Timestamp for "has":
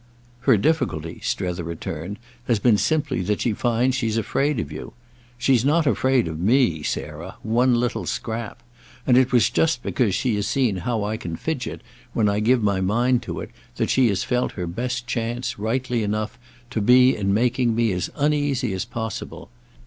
2.47-2.57, 10.37-10.47, 14.09-14.23